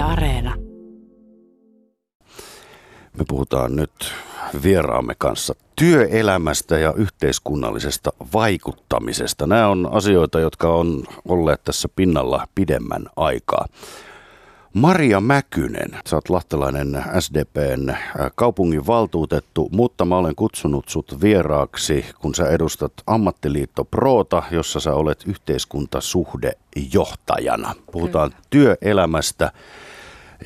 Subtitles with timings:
[0.00, 0.54] Yle Areena.
[3.18, 4.14] Me puhutaan nyt
[4.62, 9.46] vieraamme kanssa työelämästä ja yhteiskunnallisesta vaikuttamisesta.
[9.46, 13.66] Nämä on asioita, jotka on olleet tässä pinnalla pidemmän aikaa.
[14.72, 17.94] Maria Mäkynen, sä oot lahtelainen SDPn
[18.34, 24.94] kaupungin valtuutettu, mutta mä olen kutsunut sut vieraaksi, kun sä edustat ammattiliitto Proota, jossa sä
[24.94, 27.74] olet yhteiskuntasuhdejohtajana.
[27.92, 28.42] Puhutaan Kyllä.
[28.50, 29.52] työelämästä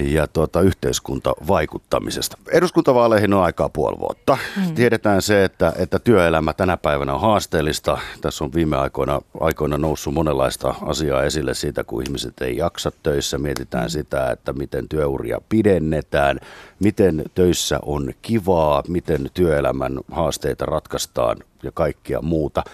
[0.01, 2.37] ja tuota, yhteiskuntavaikuttamisesta.
[2.51, 4.39] Eduskuntavaaleihin on aikaa puoli vuotta.
[4.57, 4.75] Mm.
[4.75, 7.99] Tiedetään se, että, että työelämä tänä päivänä on haasteellista.
[8.21, 13.39] Tässä on viime aikoina, aikoina noussut monenlaista asiaa esille siitä, kun ihmiset ei jaksa töissä.
[13.39, 13.91] Mietitään mm.
[13.91, 16.41] sitä, että miten työuria pidennetään,
[16.81, 22.65] miten töissä on kivaa, miten työelämän haasteita ratkaistaan ja kaikkia muuta.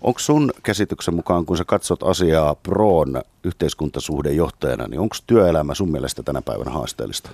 [0.00, 6.22] Onko sun käsityksen mukaan, kun sä katsot asiaa Proon yhteiskuntasuhdejohtajana, niin onko työelämä sun mielestä
[6.22, 7.30] tänä päivänä haasteellista?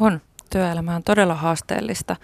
[0.00, 0.20] On.
[0.50, 2.16] Työelämä on todella haasteellista.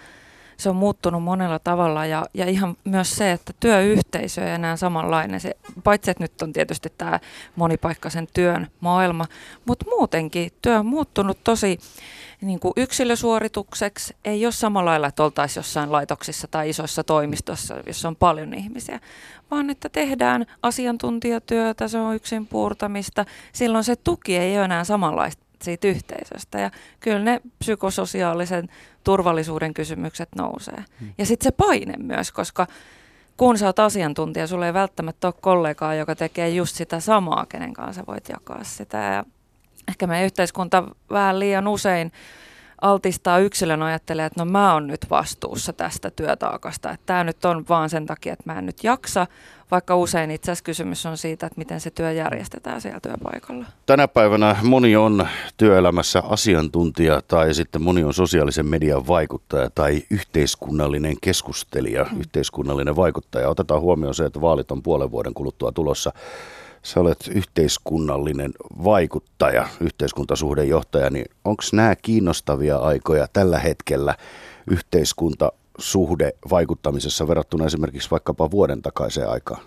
[0.57, 5.39] Se on muuttunut monella tavalla ja, ja ihan myös se, että työyhteisö ei enää samanlainen.
[5.39, 7.19] Se, paitsi, että nyt on tietysti tämä
[7.55, 9.25] monipaikkaisen työn maailma,
[9.65, 11.79] mutta muutenkin työ on muuttunut tosi
[12.41, 14.15] niin kuin yksilösuoritukseksi.
[14.25, 18.99] Ei ole samalla lailla, että oltaisiin jossain laitoksissa tai isoissa toimistossa, jossa on paljon ihmisiä,
[19.51, 23.25] vaan että tehdään asiantuntijatyötä, se on yksin puurtamista.
[23.53, 26.59] Silloin se tuki ei ole enää samanlaista siitä yhteisöstä.
[26.59, 28.69] Ja kyllä ne psykososiaalisen
[29.03, 30.83] turvallisuuden kysymykset nousee.
[30.99, 31.13] Hmm.
[31.17, 32.67] Ja sitten se paine myös, koska
[33.37, 37.73] kun sä oot asiantuntija, sulla ei välttämättä ole kollegaa, joka tekee just sitä samaa, kenen
[37.73, 38.97] kanssa voit jakaa sitä.
[38.97, 39.23] Ja
[39.89, 42.11] ehkä meidän yhteiskunta vähän liian usein
[42.81, 47.65] altistaa yksilön ajattelee, että no mä oon nyt vastuussa tästä työtaakasta, että tämä nyt on
[47.69, 49.27] vaan sen takia, että mä en nyt jaksa,
[49.71, 53.65] vaikka usein itse asiassa kysymys on siitä, että miten se työ järjestetään siellä työpaikalla.
[53.85, 61.15] Tänä päivänä moni on työelämässä asiantuntija tai sitten moni on sosiaalisen median vaikuttaja tai yhteiskunnallinen
[61.21, 62.19] keskustelija, hmm.
[62.19, 63.49] yhteiskunnallinen vaikuttaja.
[63.49, 66.11] Otetaan huomioon se, että vaalit on puolen vuoden kuluttua tulossa
[66.83, 68.51] sä olet yhteiskunnallinen
[68.83, 74.15] vaikuttaja, yhteiskuntasuhdejohtaja, niin onko nämä kiinnostavia aikoja tällä hetkellä
[74.67, 79.61] yhteiskuntasuhde vaikuttamisessa verrattuna esimerkiksi vaikkapa vuoden takaiseen aikaan?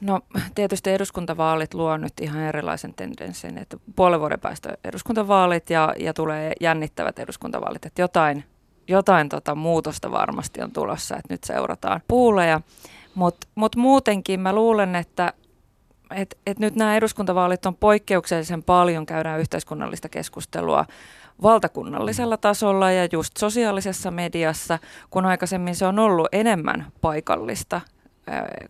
[0.00, 0.20] No
[0.54, 6.52] tietysti eduskuntavaalit luo nyt ihan erilaisen tendenssin, että puolen vuoden päästä eduskuntavaalit ja, ja tulee
[6.60, 8.44] jännittävät eduskuntavaalit, että jotain,
[8.88, 12.60] jotain tota muutosta varmasti on tulossa, että nyt seurataan puuleja.
[13.14, 15.32] Mutta mut muutenkin mä luulen, että
[16.14, 20.84] et, et nyt nämä eduskuntavaalit on poikkeuksellisen paljon, käydään yhteiskunnallista keskustelua
[21.42, 24.78] valtakunnallisella tasolla ja just sosiaalisessa mediassa,
[25.10, 27.80] kun aikaisemmin se on ollut enemmän paikallista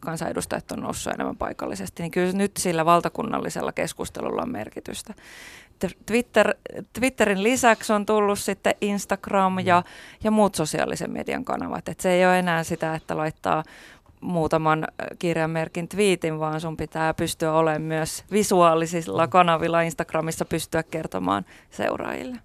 [0.01, 5.15] kansanedustajat on noussut enemmän paikallisesti, niin kyllä nyt sillä valtakunnallisella keskustelulla on merkitystä.
[6.07, 6.55] Twitter,
[6.93, 9.83] Twitterin lisäksi on tullut sitten Instagram ja,
[10.25, 11.89] ja muut sosiaalisen median kanavat.
[11.89, 13.65] Et se ei ole enää sitä, että laittaa
[14.21, 14.87] muutaman
[15.19, 22.37] kirjanmerkin twiitin, vaan sun pitää pystyä olemaan myös visuaalisilla kanavilla Instagramissa pystyä kertomaan seuraajille.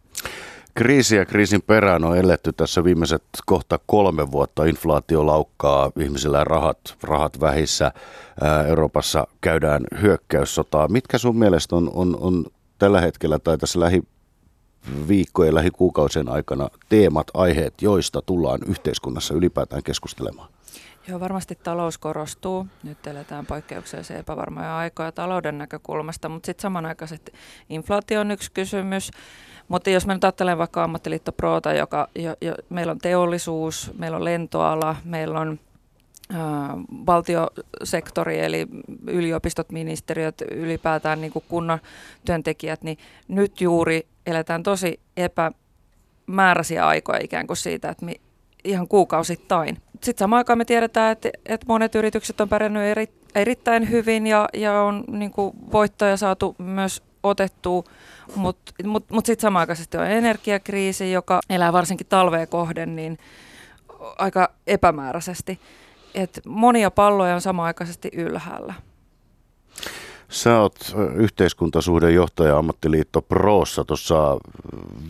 [0.76, 4.66] Kriisi ja kriisin perään on eletty tässä viimeiset kohta kolme vuotta.
[4.66, 7.92] Inflaatio laukkaa, ihmisillä rahat, rahat vähissä.
[8.68, 10.88] Euroopassa käydään hyökkäyssotaa.
[10.88, 12.46] Mitkä sun mielestä on, on, on
[12.80, 13.80] tällä hetkellä tai tässä
[14.92, 20.50] lähiviikkojen, lähikuukausien aikana teemat, aiheet, joista tullaan yhteiskunnassa ylipäätään keskustelemaan?
[21.08, 22.68] Joo, varmasti talous korostuu.
[22.84, 27.32] Nyt eletään poikkeuksellisen epävarmoja aikoja talouden näkökulmasta, mutta sitten samanaikaisesti
[27.70, 29.12] inflaatio on yksi kysymys.
[29.68, 34.18] Mutta jos me nyt ajattelen vaikka ammattiliitto Proota, joka jo, jo, meillä on teollisuus, meillä
[34.18, 35.60] on lentoala, meillä on
[37.06, 38.68] valtiosektori, eli
[39.08, 41.80] yliopistot, ministeriöt, ylipäätään niin kuin kunnan
[42.26, 42.98] työntekijät, niin
[43.28, 48.22] nyt juuri eletään tosi epämääräisiä aikoja ikään kuin siitä, että mi,
[48.64, 49.78] ihan kuukausittain.
[49.94, 54.50] Sitten samaan aikaan me tiedetään, että, että monet yritykset on pärjännyt eri, erittäin hyvin ja,
[54.54, 57.84] ja on niin kuin voittoja saatu myös otettua,
[58.36, 63.18] mutta mut, mut sitten samanaikaisesti on energiakriisi, joka elää varsinkin talveen kohden niin
[64.18, 65.60] aika epämääräisesti.
[66.16, 68.74] Et monia palloja on samanaikaisesti ylhäällä.
[70.34, 73.86] Sä oot yhteiskuntasuhdejohtaja ammattiliitto Proossa.
[73.86, 74.38] Tuossa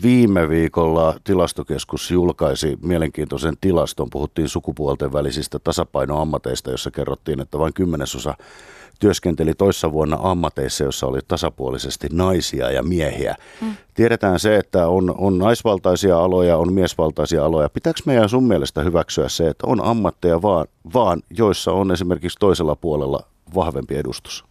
[0.02, 4.10] viime viikolla tilastokeskus julkaisi mielenkiintoisen tilaston.
[4.10, 8.34] Puhuttiin sukupuolten välisistä tasapainoammateista, jossa kerrottiin, että vain kymmenesosa
[9.00, 13.36] työskenteli toissa vuonna ammateissa, jossa oli tasapuolisesti naisia ja miehiä.
[13.60, 13.74] Mm.
[13.94, 17.68] Tiedetään se, että on, on naisvaltaisia aloja, on miesvaltaisia aloja.
[17.68, 22.76] Pitääkö meidän sun mielestä hyväksyä se, että on ammatteja vaan, vaan joissa on esimerkiksi toisella
[22.76, 23.20] puolella
[23.54, 24.44] vahvempi edustus?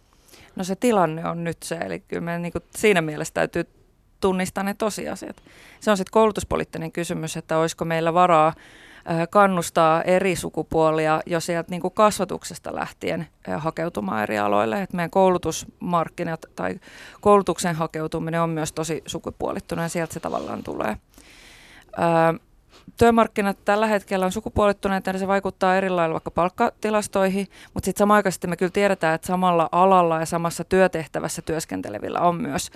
[0.56, 3.64] No se tilanne on nyt se, eli kyllä me niin siinä mielessä täytyy
[4.20, 5.36] tunnistaa ne tosiasiat.
[5.80, 8.52] Se on sitten koulutuspoliittinen kysymys, että olisiko meillä varaa
[9.30, 14.82] kannustaa eri sukupuolia jo sieltä niin kuin kasvatuksesta lähtien hakeutumaan eri aloille.
[14.82, 16.80] Et meidän koulutusmarkkinat tai
[17.20, 20.96] koulutuksen hakeutuminen on myös tosi sukupuolittunut ja sieltä se tavallaan tulee
[22.98, 28.46] työmarkkinat tällä hetkellä on sukupuolittuneet ja se vaikuttaa eri lailla vaikka palkkatilastoihin, mutta sitten samanaikaisesti
[28.46, 32.70] me kyllä tiedetään, että samalla alalla ja samassa työtehtävässä työskentelevillä on myös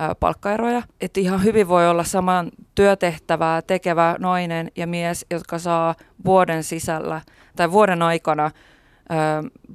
[0.00, 0.82] ä, palkkaeroja.
[1.00, 7.20] Että ihan hyvin voi olla saman työtehtävää tekevä nainen ja mies, jotka saa vuoden sisällä
[7.56, 8.50] tai vuoden aikana ä,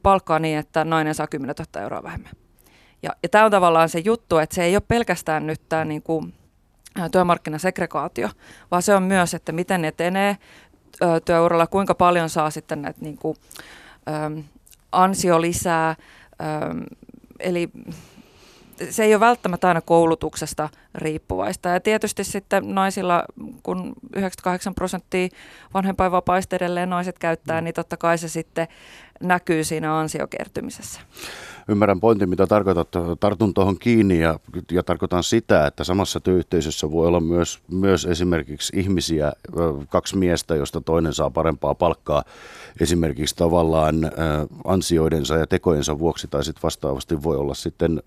[0.03, 2.31] palkkaa niin, että nainen saa 10 000 euroa vähemmän.
[3.03, 6.01] Ja, ja tämä on tavallaan se juttu, että se ei ole pelkästään nyt tämä niin
[6.01, 6.33] kuin
[7.11, 8.29] työmarkkinasegregaatio,
[8.71, 10.37] vaan se on myös, että miten etenee
[11.25, 13.37] työuralla, kuinka paljon saa sitten näitä niin kuin,
[14.91, 15.95] ansio lisää,
[17.39, 17.69] eli
[18.89, 21.69] se ei ole välttämättä aina koulutuksesta riippuvaista.
[21.69, 23.23] Ja tietysti sitten naisilla,
[23.63, 25.27] kun 98 prosenttia
[25.73, 28.67] vanhempainvapaista edelleen naiset käyttää, niin totta kai se sitten
[29.21, 31.01] näkyy siinä ansiokertymisessä.
[31.67, 32.87] Ymmärrän pointin, mitä tarkoitat.
[33.19, 34.39] Tartun tuohon kiinni ja,
[34.71, 39.33] ja tarkoitan sitä, että samassa työyhteisössä voi olla myös, myös esimerkiksi ihmisiä,
[39.89, 42.23] kaksi miestä, josta toinen saa parempaa palkkaa
[42.79, 43.95] esimerkiksi tavallaan
[44.63, 48.01] ansioidensa ja tekojensa vuoksi, tai sitten vastaavasti voi olla sitten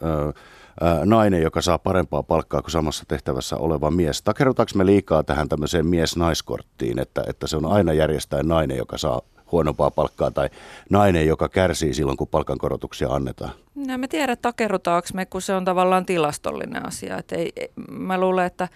[1.04, 4.22] nainen, joka saa parempaa palkkaa kuin samassa tehtävässä oleva mies.
[4.22, 9.22] Takerrutaanko me liikaa tähän tämmöiseen mies-naiskorttiin, että, että se on aina järjestää nainen, joka saa
[9.52, 10.48] huonompaa palkkaa tai
[10.90, 13.50] nainen, joka kärsii silloin, kun palkankorotuksia annetaan?
[13.74, 17.18] No, me tiedä, takerrutaanko me, kun se on tavallaan tilastollinen asia.
[17.18, 17.52] Et ei,
[17.90, 18.68] mä luulen, että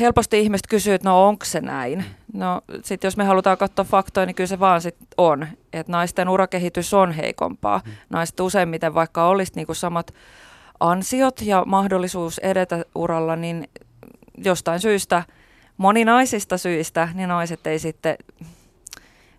[0.00, 2.04] helposti ihmiset kysyy, että no onko se näin?
[2.32, 5.46] No sitten jos me halutaan katsoa faktoja, niin kyllä se vaan sit on.
[5.72, 7.80] Että naisten urakehitys on heikompaa.
[7.84, 7.92] Hmm.
[8.10, 10.14] Naiset useimmiten, vaikka olisi niinku samat
[10.82, 13.68] ansiot ja mahdollisuus edetä uralla, niin
[14.38, 15.22] jostain syystä,
[15.76, 18.16] moninaisista syistä, niin naiset ei sitten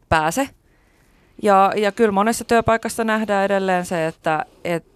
[0.10, 0.50] pääse.
[1.44, 4.90] Ja, ja kyllä monessa työpaikassa nähdään edelleen se, että, että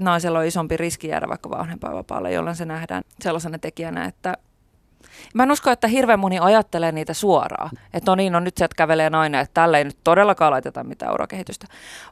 [0.00, 4.34] naisella on isompi riski jäädä vaikka vanhempainvapaalle, jolloin se nähdään sellaisena tekijänä, että
[5.34, 8.74] Mä en usko, että hirveän moni ajattelee niitä suoraan, että no niin, no nyt sieltä
[8.76, 11.66] kävelee nainen, että tällä ei nyt todellakaan laiteta mitään urakehitystä,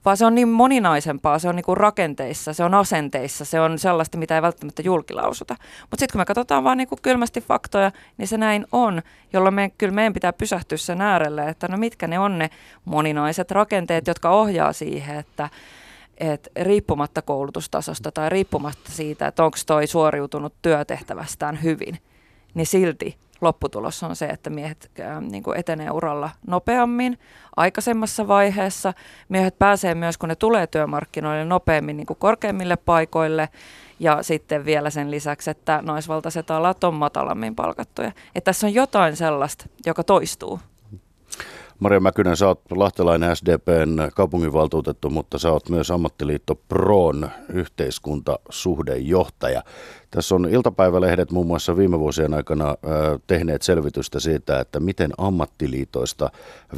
[0.04, 3.78] vaan se on niin moninaisempaa, se on niin kuin rakenteissa, se on asenteissa, se on
[3.78, 5.56] sellaista, mitä ei välttämättä julkilausuta.
[5.80, 9.02] Mutta sitten kun me katsotaan vaan kuin kylmästi faktoja, niin se näin on,
[9.32, 12.50] jolloin me, kyllä meidän pitää pysähtyä sen äärelle, että no mitkä ne on ne
[12.84, 15.48] moninaiset rakenteet, jotka ohjaa siihen, että
[16.18, 21.98] et riippumatta koulutustasosta tai riippumatta siitä, että onko toi suoriutunut työtehtävästään hyvin–
[22.54, 27.18] niin silti lopputulos on se, että miehet äh, niin kuin etenee uralla nopeammin
[27.56, 28.94] aikaisemmassa vaiheessa.
[29.28, 33.48] Miehet pääsee myös, kun ne tulee työmarkkinoille, nopeammin niin kuin korkeimmille paikoille.
[34.00, 38.08] Ja sitten vielä sen lisäksi, että naisvaltaiset alat on matalammin palkattuja.
[38.08, 40.60] Että tässä on jotain sellaista, joka toistuu.
[41.80, 49.62] Maria Mäkynen, sä oot lahtelainen SDPn kaupunginvaltuutettu, mutta sä oot myös ammattiliitto PRON yhteiskuntasuhdejohtaja.
[50.10, 52.74] Tässä on iltapäivälehdet muun muassa viime vuosien aikana
[53.26, 56.30] tehneet selvitystä siitä, että miten ammattiliitoista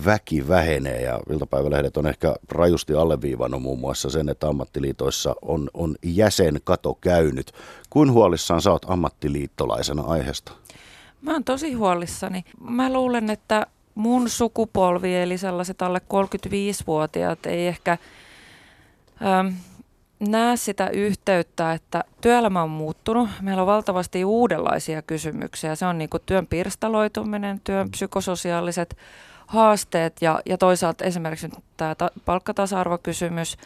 [0.04, 1.02] väki vähenee.
[1.02, 7.52] Ja iltapäivälehdet on ehkä rajusti alleviivannut muun muassa sen, että ammattiliitoissa on, on jäsenkato käynyt.
[7.90, 10.52] Kuin huolissaan sä oot ammattiliittolaisena aiheesta?
[11.22, 12.44] Mä oon tosi huolissani.
[12.60, 17.98] Mä luulen, että mun sukupolvi, eli sellaiset alle 35-vuotiaat, ei ehkä
[19.22, 19.54] ähm,
[20.28, 23.28] näe sitä yhteyttä, että työelämä on muuttunut.
[23.40, 25.74] Meillä on valtavasti uudenlaisia kysymyksiä.
[25.74, 28.96] Se on niin kuin työn pirstaloituminen, työn psykososiaaliset
[29.46, 33.56] haasteet ja, ja toisaalta esimerkiksi tämä ta- palkkatasa-arvokysymys.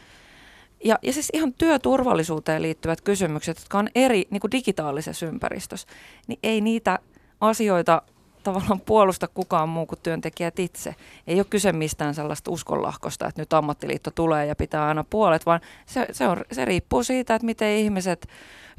[0.84, 5.88] Ja, ja siis ihan työturvallisuuteen liittyvät kysymykset, jotka on eri niin kuin digitaalisessa ympäristössä,
[6.26, 6.98] niin ei niitä
[7.40, 8.02] asioita
[8.46, 10.94] tavallaan puolusta kukaan muu kuin työntekijät itse.
[11.26, 15.60] Ei ole kyse mistään sellaista uskonlahkosta, että nyt ammattiliitto tulee ja pitää aina puolet, vaan
[15.86, 18.28] se, se, on, se riippuu siitä, että miten ihmiset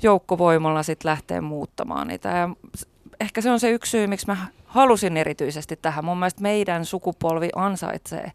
[0.04, 2.30] joukkovoimalla sitten lähtee muuttamaan niitä.
[2.30, 2.50] Ja
[3.20, 6.06] ehkä se on se yksi syy, miksi mä halusin erityisesti tähän.
[6.06, 8.32] Mun mielestä meidän sukupolvi ansaitsee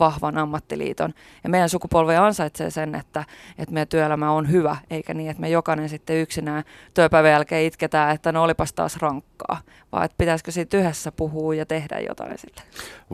[0.00, 1.14] vahvan ammattiliiton.
[1.44, 3.24] Ja meidän sukupolvi ansaitsee sen, että,
[3.58, 8.14] että meidän työelämä on hyvä, eikä niin, että me jokainen sitten yksinään työpäivän jälkeen itketään,
[8.14, 9.60] että no olipas taas rankkaa,
[9.92, 12.64] vaan että pitäisikö siitä yhdessä puhua ja tehdä jotain sitten.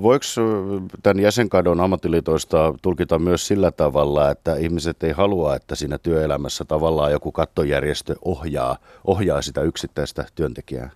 [0.03, 0.25] Voiko
[1.03, 7.13] tämän jäsenkadon ammattiliitoista tulkita myös sillä tavalla, että ihmiset ei halua, että siinä työelämässä tavallaan
[7.13, 10.91] joku kattojärjestö ohjaa, ohjaa sitä yksittäistä työntekijää?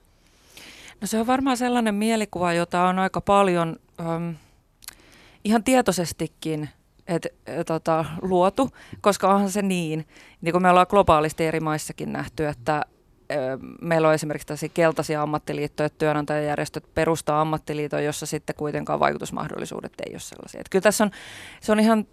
[1.00, 3.76] No se on varmaan sellainen mielikuva, jota on aika paljon...
[4.16, 4.34] Um,
[5.44, 6.68] ihan tietoisestikin
[7.06, 8.70] et, et, tota, luotu,
[9.00, 10.06] koska onhan se niin,
[10.40, 12.84] niin kuin me ollaan globaalisti eri maissakin nähty, että
[13.80, 20.12] meillä on esimerkiksi tällaisia keltaisia ammattiliittoja, että työnantajajärjestöt perustaa ammattiliiton, jossa sitten kuitenkaan vaikutusmahdollisuudet ei
[20.14, 20.60] ole sellaisia.
[20.60, 21.10] Että kyllä tässä on,
[21.60, 22.06] se on ihan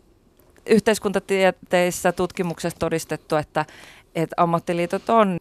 [0.65, 3.65] yhteiskuntatieteissä tutkimuksessa todistettu, että,
[4.15, 5.37] että ammattiliitot on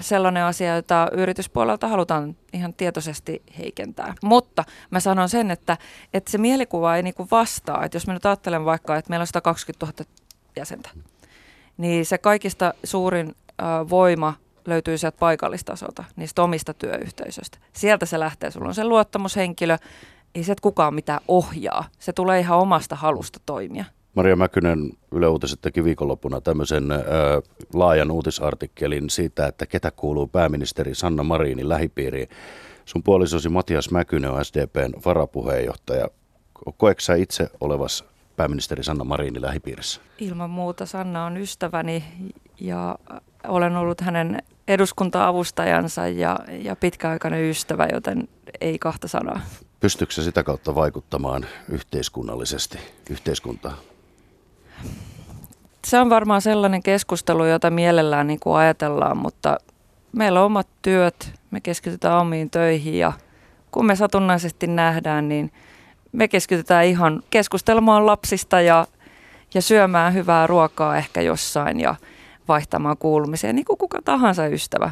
[0.00, 4.14] sellainen asia, jota yrityspuolelta halutaan ihan tietoisesti heikentää.
[4.22, 5.78] Mutta mä sanon sen, että,
[6.14, 7.84] että se mielikuva ei niinku vastaa.
[7.84, 10.10] Että jos mä nyt ajattelen vaikka, että meillä on 120 000
[10.56, 10.90] jäsentä,
[11.76, 14.34] niin se kaikista suurin äh, voima
[14.66, 17.58] löytyy sieltä paikallistasolta, niistä omista työyhteisöistä.
[17.72, 19.78] Sieltä se lähtee, sulla on se luottamushenkilö,
[20.34, 21.84] ei se, että kukaan mitään ohjaa.
[21.98, 23.84] Se tulee ihan omasta halusta toimia.
[24.14, 26.98] Maria Mäkynen Yle Uutiset teki viikonloppuna tämmöisen ö,
[27.74, 32.28] laajan uutisartikkelin siitä, että ketä kuuluu pääministeri Sanna Marinin lähipiiriin.
[32.84, 36.08] Sun puolisosi Matias Mäkynen on SDPn varapuheenjohtaja.
[36.76, 38.04] Koeksä itse olevas
[38.36, 40.00] pääministeri Sanna Marinin lähipiirissä?
[40.18, 42.04] Ilman muuta Sanna on ystäväni
[42.60, 42.98] ja
[43.48, 48.28] olen ollut hänen eduskunta-avustajansa ja, ja pitkäaikainen ystävä, joten
[48.60, 49.40] ei kahta sanaa.
[49.80, 52.78] Pystyykö sitä kautta vaikuttamaan yhteiskunnallisesti
[53.10, 53.76] yhteiskuntaan?
[55.92, 59.58] Se on varmaan sellainen keskustelu, jota mielellään niin kuin ajatellaan, mutta
[60.12, 63.12] meillä on omat työt, me keskitytään omiin töihin ja
[63.70, 65.52] kun me satunnaisesti nähdään, niin
[66.12, 68.86] me keskitytään ihan keskustelemaan lapsista ja,
[69.54, 71.94] ja syömään hyvää ruokaa ehkä jossain ja
[72.48, 74.90] vaihtamaan kuulumiseen, niin kuin kuka tahansa ystävä.